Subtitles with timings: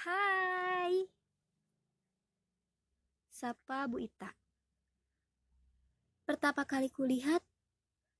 [0.00, 1.04] Hai.
[3.28, 4.32] Sapa Bu Ita.
[6.24, 7.44] Pertama kali kulihat,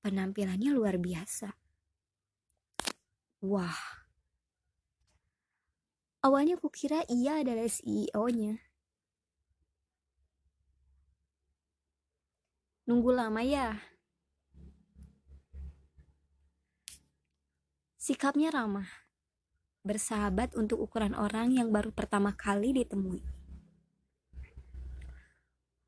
[0.05, 1.49] penampilannya luar biasa.
[3.41, 3.81] Wah.
[6.21, 8.61] Awalnya kukira ia adalah CEO-nya.
[12.85, 13.73] Nunggu lama ya?
[17.97, 19.00] Sikapnya ramah,
[19.81, 23.21] bersahabat untuk ukuran orang yang baru pertama kali ditemui.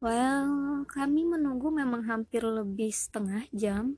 [0.03, 3.95] Well, kami menunggu memang hampir lebih setengah jam.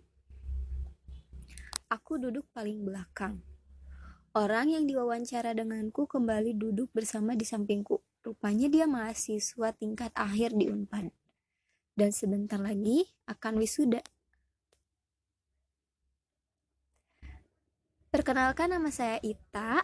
[1.89, 3.41] Aku duduk paling belakang.
[4.35, 8.03] Orang yang diwawancara denganku kembali duduk bersama di sampingku.
[8.21, 11.09] Rupanya dia mahasiswa tingkat akhir di Unpad.
[11.95, 14.03] Dan sebentar lagi akan wisuda.
[18.15, 19.83] Perkenalkan nama saya Ita.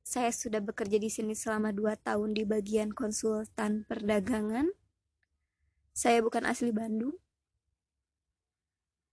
[0.00, 4.64] Saya sudah bekerja di sini selama 2 tahun di bagian konsultan perdagangan.
[5.92, 7.12] Saya bukan asli Bandung.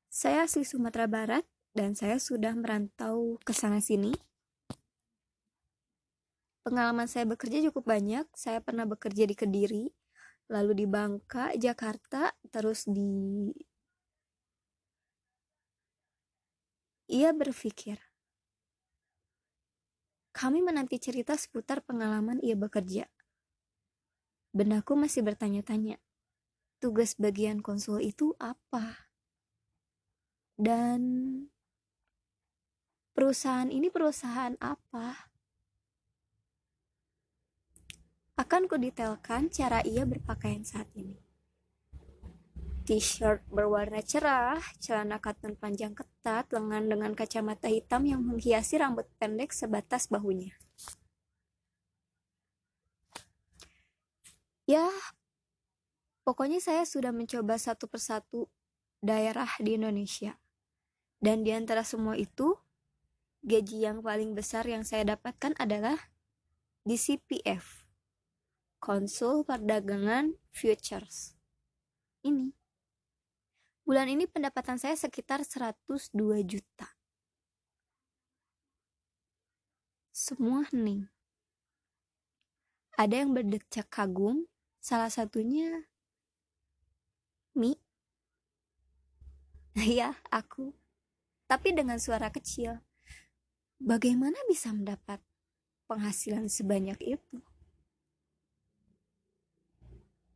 [0.07, 1.43] Saya asli Sumatera Barat
[1.75, 4.15] dan saya sudah merantau ke sana sini
[6.63, 8.23] Pengalaman saya bekerja cukup banyak.
[8.31, 9.91] Saya pernah bekerja di Kediri,
[10.47, 13.51] lalu di Bangka, Jakarta, terus di
[17.11, 18.12] Ia berpikir,
[20.43, 23.07] kami menanti cerita seputar pengalaman ia bekerja.
[24.51, 26.03] Benakku masih bertanya-tanya,
[26.83, 29.07] tugas bagian konsul itu apa?
[30.59, 30.99] Dan
[33.15, 35.31] perusahaan ini perusahaan apa?
[38.35, 41.22] Akan kudetailkan cara ia berpakaian saat ini.
[42.83, 49.55] T-shirt berwarna cerah, celana katun panjang ketat, lengan dengan kacamata hitam yang menghiasi rambut pendek
[49.55, 50.51] sebatas bahunya.
[54.67, 54.87] Ya,
[56.27, 58.51] pokoknya saya sudah mencoba satu persatu
[58.99, 60.35] daerah di Indonesia.
[61.23, 62.59] Dan di antara semua itu,
[63.47, 65.95] gaji yang paling besar yang saya dapatkan adalah
[66.83, 67.83] di CPF
[68.83, 71.39] konsul perdagangan futures.
[72.27, 72.62] Ini.
[73.83, 76.87] Bulan ini pendapatan saya sekitar 102 juta.
[80.15, 81.11] Semua hening.
[82.95, 84.47] Ada yang berdecak kagum,
[84.79, 85.83] salah satunya
[87.51, 87.75] Mi.
[89.75, 90.71] Iya, aku.
[91.51, 92.79] Tapi dengan suara kecil.
[93.83, 95.19] Bagaimana bisa mendapat
[95.91, 97.43] penghasilan sebanyak itu?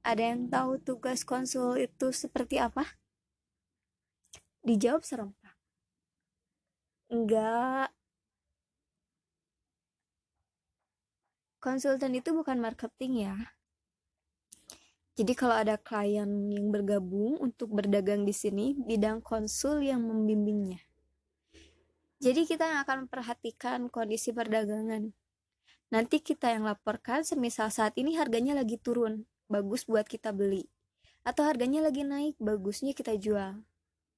[0.03, 3.06] Ada yang tahu tugas konsul itu seperti apa?
[4.67, 5.55] Dijawab serempak.
[7.07, 7.87] Enggak.
[11.63, 13.35] Konsultan itu bukan marketing ya.
[15.15, 20.83] Jadi kalau ada klien yang bergabung untuk berdagang di sini, bidang konsul yang membimbingnya.
[22.19, 25.15] Jadi kita yang akan memperhatikan kondisi perdagangan.
[25.95, 30.67] Nanti kita yang laporkan semisal saat ini harganya lagi turun bagus buat kita beli
[31.23, 33.63] atau harganya lagi naik bagusnya kita jual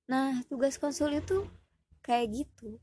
[0.10, 1.46] nah tugas konsul itu
[2.02, 2.82] kayak gitu.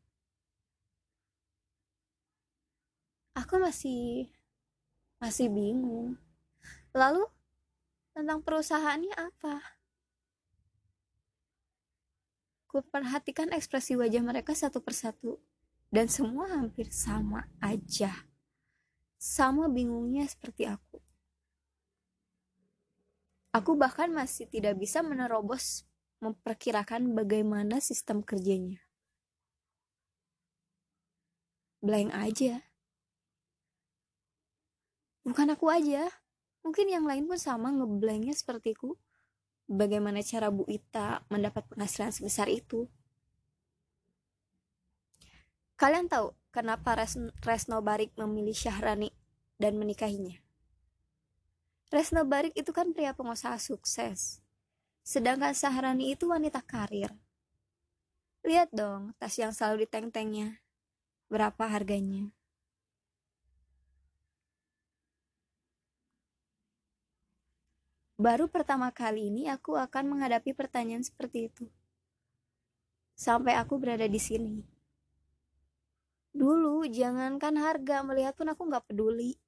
[3.34, 4.31] Aku masih
[5.19, 6.16] masih bingung.
[6.94, 7.26] Lalu
[8.16, 9.60] tentang perusahaannya apa?
[12.70, 15.37] Ku perhatikan ekspresi wajah mereka satu persatu.
[15.87, 18.10] Dan semua hampir sama aja.
[19.16, 20.98] Sama bingungnya seperti aku.
[23.54, 25.86] Aku bahkan masih tidak bisa menerobos
[26.21, 28.81] memperkirakan bagaimana sistem kerjanya.
[31.84, 32.65] Blank aja.
[35.26, 36.09] Bukan aku aja,
[36.62, 38.94] mungkin yang lain pun sama ngeblanknya sepertiku.
[39.66, 42.87] Bagaimana cara Bu Ita mendapat penghasilan sebesar itu?
[45.75, 46.94] Kalian tahu kenapa
[47.43, 49.11] Resno Barik memilih Syahrani
[49.58, 50.38] dan menikahinya?
[51.91, 54.45] Resno Barik itu kan pria pengusaha sukses.
[55.06, 57.14] Sedangkan Sahrani itu wanita karir.
[58.43, 60.58] Lihat dong tas yang selalu diteng-tengnya.
[61.31, 62.35] Berapa harganya?
[68.19, 71.70] Baru pertama kali ini aku akan menghadapi pertanyaan seperti itu.
[73.14, 74.58] Sampai aku berada di sini.
[76.35, 79.38] Dulu, jangankan harga, melihat pun aku nggak peduli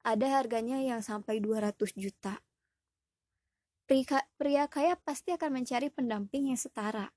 [0.00, 2.40] ada harganya yang sampai 200 juta.
[3.90, 7.10] Pria, kaya pasti akan mencari pendamping yang setara.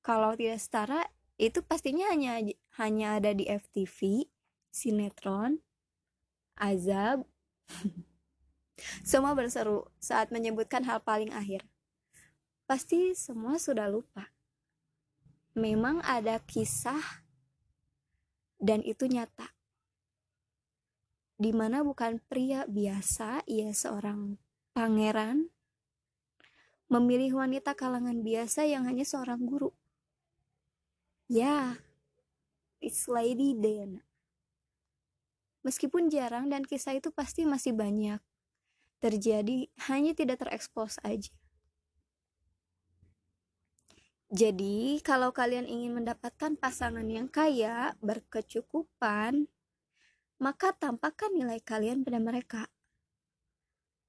[0.00, 1.04] Kalau tidak setara,
[1.36, 2.40] itu pastinya hanya
[2.80, 4.24] hanya ada di FTV,
[4.72, 5.60] sinetron,
[6.56, 7.28] azab,
[9.04, 11.68] semua berseru saat menyebutkan hal paling akhir.
[12.64, 14.32] Pasti semua sudah lupa.
[15.52, 17.28] Memang ada kisah
[18.56, 19.52] dan itu nyata.
[21.36, 24.40] Di mana bukan pria biasa, ia seorang
[24.72, 25.52] pangeran
[26.88, 29.72] memilih wanita kalangan biasa yang hanya seorang guru.
[31.28, 31.76] Ya,
[32.80, 34.00] it's Lady Diana.
[35.60, 38.24] Meskipun jarang dan kisah itu pasti masih banyak
[38.98, 41.30] terjadi, hanya tidak terekspos aja.
[44.28, 49.48] Jadi, kalau kalian ingin mendapatkan pasangan yang kaya, berkecukupan,
[50.36, 52.68] maka tampakkan nilai kalian pada mereka.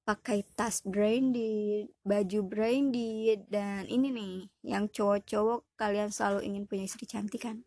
[0.09, 7.05] Pakai tas branded, baju branded, dan ini nih, yang cowok-cowok kalian selalu ingin punya istri
[7.05, 7.61] cantik kan?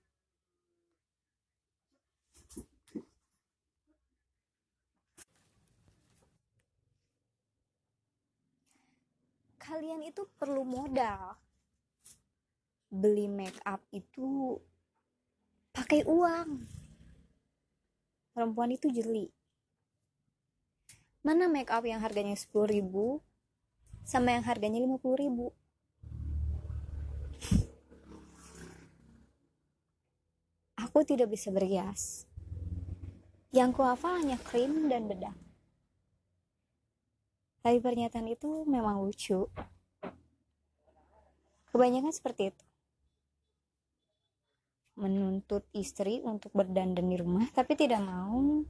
[9.62, 11.38] Kalian itu perlu modal.
[12.90, 14.58] Beli make up itu
[15.70, 16.66] pakai uang.
[18.34, 19.30] Perempuan itu jeli
[21.22, 23.22] mana make up yang harganya 10 ribu
[24.02, 25.54] sama yang harganya 50 ribu?
[30.82, 32.26] Aku tidak bisa berhias.
[33.54, 35.32] Yang kuhafal hanya krim dan bedak.
[37.62, 39.46] Tapi pernyataan itu memang lucu.
[41.70, 42.64] Kebanyakan seperti itu.
[44.98, 48.66] Menuntut istri untuk berdandan di rumah tapi tidak mau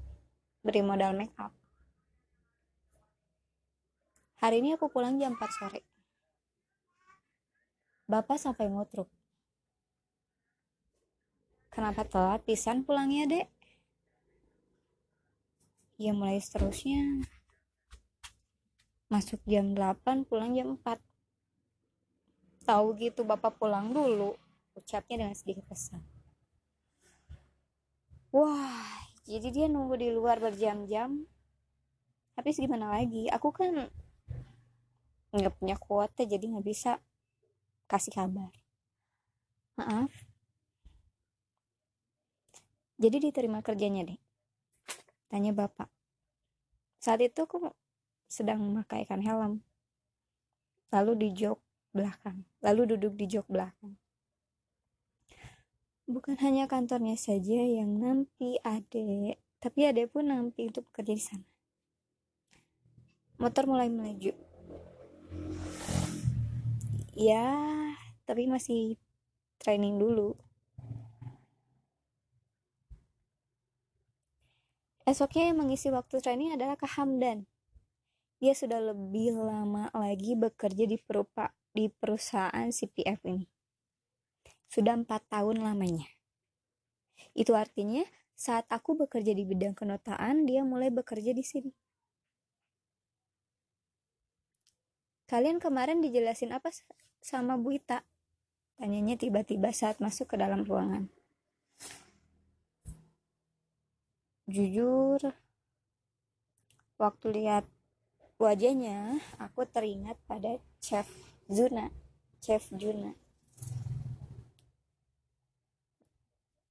[0.61, 1.62] beri modal make up.
[4.43, 5.87] Hari ini aku pulang jam 4 sore.
[8.11, 9.07] Bapak sampai ngotruk.
[11.71, 13.47] Kenapa telat pisan pulangnya, Dek?
[15.95, 17.23] Ya mulai seterusnya.
[19.07, 20.99] Masuk jam 8, pulang jam 4.
[22.67, 24.35] Tahu gitu Bapak pulang dulu,
[24.75, 26.03] ucapnya dengan sedikit kesal.
[28.35, 31.31] Wah, jadi dia nunggu di luar berjam-jam.
[32.35, 33.31] Tapi gimana lagi?
[33.31, 33.87] Aku kan
[35.33, 37.01] nggak punya kuota jadi nggak bisa
[37.89, 38.53] kasih kabar.
[39.81, 40.13] Maaf.
[43.01, 44.21] Jadi diterima kerjanya deh.
[45.33, 45.89] Tanya bapak.
[47.03, 47.73] Saat itu aku
[48.29, 49.65] sedang memakaikan helm.
[50.93, 51.59] Lalu di jok
[51.97, 52.45] belakang.
[52.61, 53.97] Lalu duduk di jok belakang.
[56.07, 61.49] Bukan hanya kantornya saja yang nampi Ade, tapi Ade pun nampi untuk bekerja di sana.
[63.41, 64.52] Motor mulai melaju.
[67.13, 67.53] Ya,
[68.25, 68.97] tapi masih
[69.61, 70.37] training dulu.
[75.05, 77.45] Esoknya yang mengisi waktu training adalah Kak Hamdan.
[78.41, 83.47] Dia sudah lebih lama lagi bekerja di, perupa, di perusahaan CPF ini
[84.73, 86.09] sudah empat tahun lamanya.
[87.37, 91.82] Itu artinya saat aku bekerja di bidang kenotaan, dia mulai bekerja di sini.
[95.33, 96.69] Kalian kemarin dijelasin apa
[97.25, 98.05] sama Bu Ita?
[98.77, 101.09] Tanyanya tiba-tiba saat masuk ke dalam ruangan.
[104.45, 105.33] Jujur,
[107.01, 107.65] waktu lihat
[108.37, 111.09] wajahnya, aku teringat pada Chef
[111.49, 111.89] Zuna.
[112.45, 113.17] Chef Juna.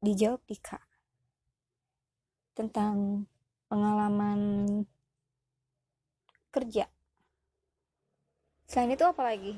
[0.02, 0.82] dijawab Dika
[2.58, 3.30] tentang
[3.70, 4.42] pengalaman
[6.50, 6.90] kerja.
[8.72, 9.52] Selain itu apa lagi?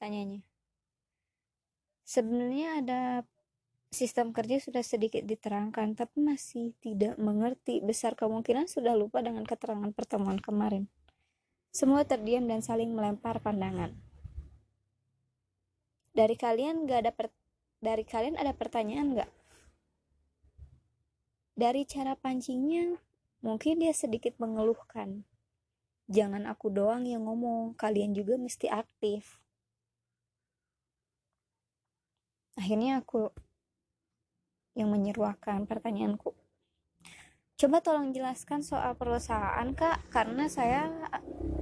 [0.00, 0.40] Tanyanya.
[2.08, 3.00] Sebenarnya ada
[3.92, 7.84] sistem kerja sudah sedikit diterangkan, tapi masih tidak mengerti.
[7.84, 10.88] Besar kemungkinan sudah lupa dengan keterangan pertemuan kemarin.
[11.68, 13.92] Semua terdiam dan saling melempar pandangan.
[16.16, 17.28] Dari kalian gak ada per
[17.84, 19.30] dari kalian ada pertanyaan nggak?
[21.60, 22.96] Dari cara pancingnya,
[23.44, 25.28] mungkin dia sedikit mengeluhkan.
[26.04, 29.40] Jangan aku doang yang ngomong, kalian juga mesti aktif.
[32.54, 33.32] Akhirnya aku
[34.76, 36.34] yang menyeruakan pertanyaanku.
[37.54, 40.90] Coba tolong jelaskan soal perusahaan kak, karena saya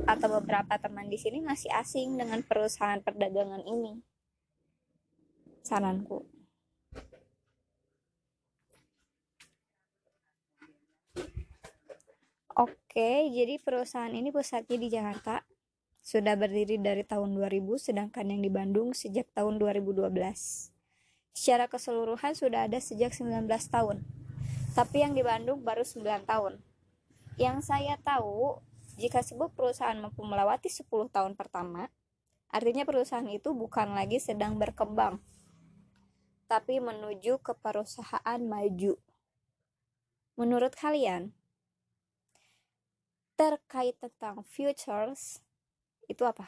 [0.08, 4.00] atau beberapa teman di sini masih asing dengan perusahaan perdagangan ini.
[5.62, 6.31] Saranku.
[12.52, 15.40] Oke, jadi perusahaan ini pusatnya di Jakarta.
[16.04, 20.12] Sudah berdiri dari tahun 2000, sedangkan yang di Bandung sejak tahun 2012.
[21.32, 24.04] Secara keseluruhan sudah ada sejak 19 tahun.
[24.76, 26.60] Tapi yang di Bandung baru 9 tahun.
[27.40, 28.60] Yang saya tahu,
[29.00, 31.88] jika sebuah perusahaan mampu melewati 10 tahun pertama,
[32.52, 35.24] artinya perusahaan itu bukan lagi sedang berkembang,
[36.52, 39.00] tapi menuju ke perusahaan maju.
[40.36, 41.32] Menurut kalian,
[43.42, 45.42] terkait tentang futures,
[46.06, 46.46] itu apa?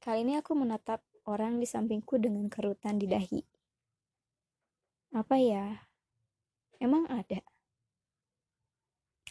[0.00, 3.44] Kali ini aku menatap orang di sampingku dengan kerutan di dahi.
[5.12, 5.84] Apa ya?
[6.80, 7.44] Emang ada?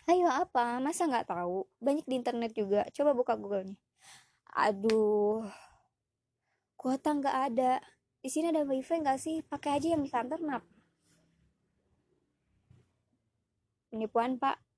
[0.05, 0.77] Ayo apa?
[0.77, 1.65] Masa nggak tahu?
[1.81, 2.85] Banyak di internet juga.
[2.93, 3.73] Coba buka Google-nya.
[4.53, 5.49] Aduh,
[6.77, 7.81] kuota nggak ada.
[8.21, 9.41] Di sini ada wifi nggak sih?
[9.41, 10.61] Pakai aja yang di kantor, nap.
[13.89, 14.68] Penipuan, Pak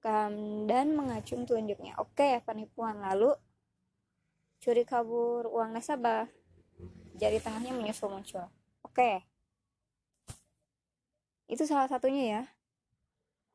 [0.00, 1.96] dan mengacung telunjuknya.
[2.00, 2.98] Oke, penipuan.
[3.00, 3.36] Lalu
[4.60, 6.28] curi kabur uang nasabah.
[7.20, 8.48] Jari tengahnya menyusul muncul.
[8.80, 9.24] Oke.
[11.50, 12.42] Itu salah satunya ya.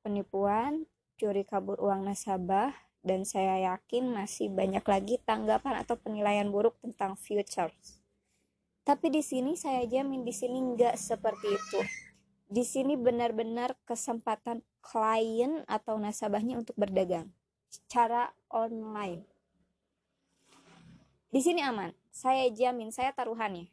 [0.05, 0.85] Penipuan,
[1.17, 2.75] curi kabur uang nasabah,
[3.05, 8.01] dan saya yakin masih banyak lagi tanggapan atau penilaian buruk tentang futures.
[8.85, 11.79] Tapi di sini saya jamin di sini nggak seperti itu.
[12.45, 17.33] Di sini benar-benar kesempatan klien atau nasabahnya untuk berdagang
[17.73, 19.25] secara online.
[21.33, 23.67] Di sini aman, saya jamin, saya taruhannya.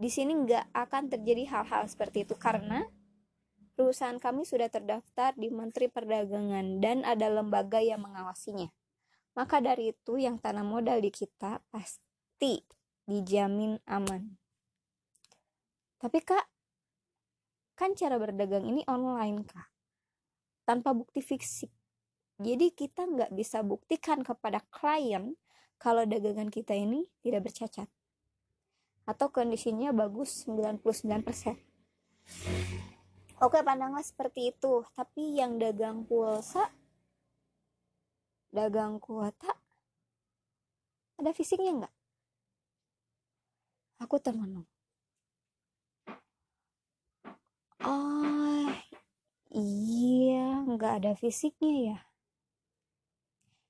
[0.00, 2.88] Di sini nggak akan terjadi hal-hal seperti itu karena
[3.76, 8.72] perusahaan kami sudah terdaftar di Menteri Perdagangan dan ada lembaga yang mengawasinya.
[9.36, 12.64] Maka dari itu yang tanam modal di kita pasti
[13.04, 14.34] dijamin aman.
[16.00, 16.48] Tapi kak,
[17.76, 19.69] kan cara berdagang ini online kak
[20.70, 21.66] tanpa bukti fisik.
[22.38, 25.34] Jadi kita nggak bisa buktikan kepada klien
[25.82, 27.90] kalau dagangan kita ini tidak bercacat.
[29.02, 31.58] Atau kondisinya bagus 99%.
[33.42, 34.86] Oke, pandanglah seperti itu.
[34.94, 36.70] Tapi yang dagang pulsa,
[38.54, 39.50] dagang kuota,
[41.18, 41.94] ada fisiknya nggak?
[44.06, 44.70] Aku termenung.
[47.82, 48.68] Oh,
[49.50, 51.98] Iya, nggak ada fisiknya ya.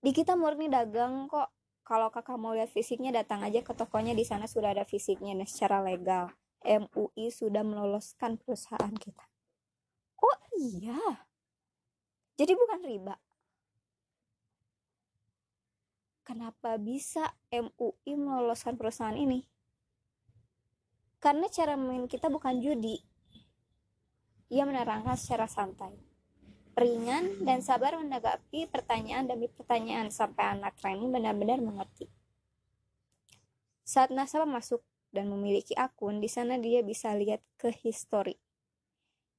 [0.01, 1.49] Di kita murni dagang kok.
[1.85, 4.15] Kalau kakak mau lihat fisiknya, datang aja ke tokonya.
[4.15, 6.31] Di sana sudah ada fisiknya nah, secara legal.
[6.63, 9.25] MUI sudah meloloskan perusahaan kita.
[10.21, 11.27] Oh iya.
[12.37, 13.17] Jadi bukan riba.
[16.23, 19.43] Kenapa bisa MUI meloloskan perusahaan ini?
[21.19, 23.03] Karena cara main kita bukan judi,
[24.51, 25.95] ia menerangkan secara santai,
[26.75, 32.11] ringan, dan sabar menanggapi pertanyaan demi pertanyaan sampai anak training benar-benar mengerti.
[33.87, 34.83] Saat nasabah masuk
[35.15, 38.39] dan memiliki akun, di sana dia bisa lihat ke history.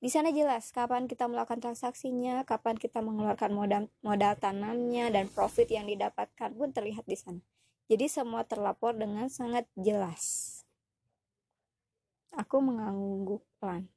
[0.01, 5.69] Di sana jelas kapan kita melakukan transaksinya, kapan kita mengeluarkan modal, modal tanamnya, dan profit
[5.69, 7.43] yang didapatkan pun terlihat di sana.
[7.85, 10.57] Jadi semua terlapor dengan sangat jelas.
[12.33, 13.91] Aku mengangguk pelan.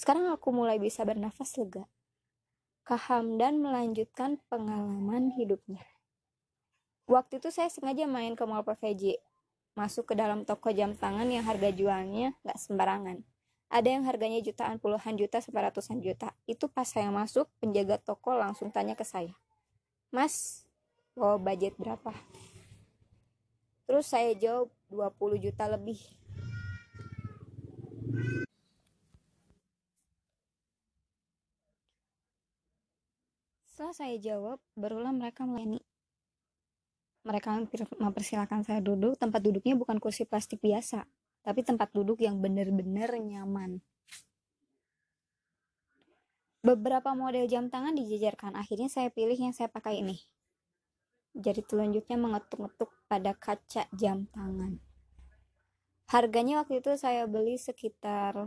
[0.00, 1.84] Sekarang aku mulai bisa bernafas lega.
[2.88, 5.84] Kaham dan melanjutkan pengalaman hidupnya.
[7.04, 9.20] Waktu itu saya sengaja main ke mall PVJ,
[9.76, 13.20] masuk ke dalam toko jam tangan yang harga jualnya gak sembarangan.
[13.68, 15.68] Ada yang harganya jutaan puluhan juta sampai
[16.00, 16.32] juta.
[16.48, 19.36] Itu pas saya masuk, penjaga toko langsung tanya ke saya.
[20.08, 20.64] Mas,
[21.12, 22.16] mau budget berapa?
[23.84, 26.00] Terus saya jawab 20 juta lebih.
[33.80, 35.80] Setelah saya jawab, barulah mereka melayani.
[37.24, 37.64] Mereka
[37.96, 41.08] mempersilahkan saya duduk, tempat duduknya bukan kursi plastik biasa,
[41.40, 43.80] tapi tempat duduk yang benar-benar nyaman.
[46.60, 50.20] Beberapa model jam tangan dijajarkan, akhirnya saya pilih yang saya pakai ini.
[51.32, 54.76] Jari telunjuknya mengetuk-ngetuk pada kaca jam tangan.
[56.12, 58.44] Harganya waktu itu saya beli sekitar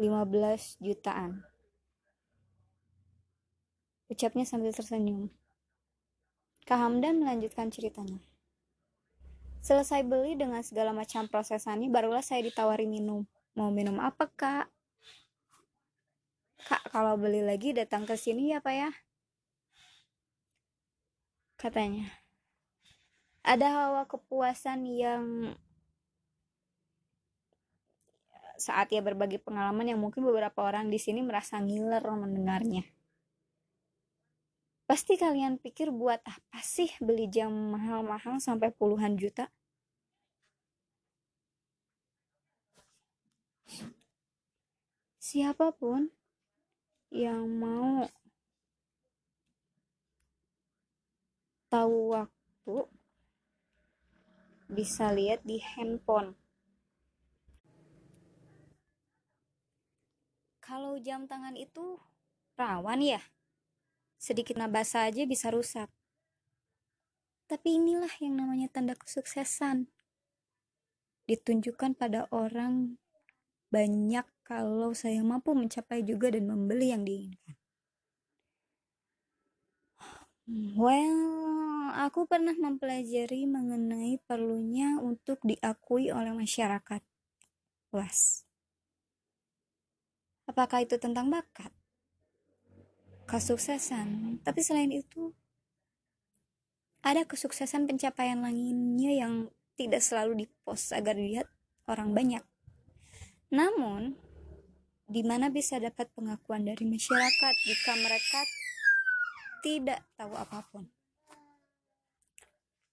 [0.00, 1.51] 15 jutaan.
[4.12, 5.32] Ucapnya sambil tersenyum.
[6.68, 8.20] Kak Hamdan melanjutkan ceritanya.
[9.64, 13.24] Selesai beli dengan segala macam prosesannya, barulah saya ditawari minum.
[13.56, 14.68] Mau minum apa, Kak?
[16.68, 18.92] Kak, kalau beli lagi datang ke sini ya, Pak ya?
[21.56, 22.12] Katanya.
[23.40, 25.56] Ada hawa kepuasan yang
[28.60, 32.84] saat ia berbagi pengalaman yang mungkin beberapa orang di sini merasa ngiler mendengarnya.
[34.92, 39.48] Pasti kalian pikir buat apa sih beli jam mahal-mahal sampai puluhan juta?
[45.16, 46.12] siapa pun
[47.08, 48.04] yang mau
[51.72, 52.76] tahu waktu
[54.68, 56.36] bisa lihat di handphone
[60.60, 61.96] kalau jam tangan itu
[62.60, 63.24] rawan ya
[64.22, 65.90] sedikit nabasa aja bisa rusak.
[67.50, 69.90] Tapi inilah yang namanya tanda kesuksesan.
[71.26, 73.02] Ditunjukkan pada orang
[73.74, 77.58] banyak kalau saya mampu mencapai juga dan membeli yang diinginkan.
[80.78, 87.02] Well aku pernah mempelajari mengenai perlunya untuk diakui oleh masyarakat.
[87.90, 88.46] Luas
[90.46, 91.72] Apakah itu tentang bakat?
[93.32, 94.38] Kesuksesan.
[94.44, 95.32] Tapi selain itu,
[97.00, 101.48] ada kesuksesan pencapaian lainnya yang tidak selalu dipost agar dilihat
[101.88, 102.44] orang banyak.
[103.48, 104.20] Namun,
[105.08, 108.40] di mana bisa dapat pengakuan dari masyarakat jika mereka
[109.64, 110.84] tidak tahu apa pun.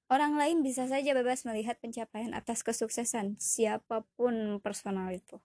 [0.07, 5.35] Orang lain bisa saja bebas melihat pencapaian atas kesuksesan siapa pun personal itu.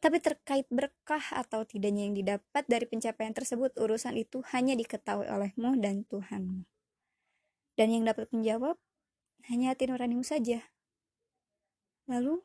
[0.00, 5.76] Tapi terkait berkah atau tidaknya yang didapat dari pencapaian tersebut, urusan itu hanya diketahui olehmu
[5.76, 6.64] dan Tuhanmu.
[7.76, 8.80] Dan yang dapat menjawab
[9.52, 10.64] hanya hati nuranimu saja.
[12.08, 12.40] Lalu,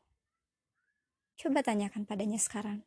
[1.40, 2.84] coba tanyakan padanya sekarang.